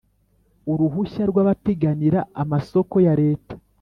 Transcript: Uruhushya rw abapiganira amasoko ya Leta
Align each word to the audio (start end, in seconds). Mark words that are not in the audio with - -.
Uruhushya 0.71 1.23
rw 1.29 1.37
abapiganira 1.43 2.19
amasoko 2.41 2.95
ya 3.05 3.13
Leta 3.21 3.53